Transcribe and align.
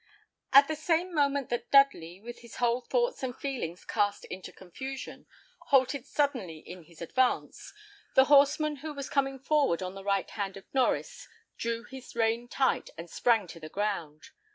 At 0.51 0.67
the 0.67 0.75
same 0.75 1.13
moment 1.13 1.49
that 1.49 1.69
Dudley, 1.69 2.19
with 2.19 2.39
his 2.39 2.55
whole 2.55 2.81
thoughts 2.81 3.21
and 3.21 3.37
feelings 3.37 3.85
cast 3.85 4.25
into 4.25 4.51
confusion, 4.51 5.27
halted 5.67 6.07
suddenly 6.07 6.57
in 6.57 6.85
his 6.85 7.03
advance, 7.03 7.71
the 8.15 8.25
horseman 8.25 8.77
who 8.77 8.95
was 8.95 9.11
coming 9.11 9.37
forward 9.37 9.83
on 9.83 9.93
the 9.93 10.03
right 10.03 10.31
hand 10.31 10.57
of 10.57 10.65
Norries 10.73 11.27
drew 11.55 11.83
his 11.83 12.15
rein 12.15 12.47
tight, 12.47 12.89
and 12.97 13.11
sprang 13.11 13.45
to 13.49 13.59
the 13.59 13.69
ground. 13.69 14.31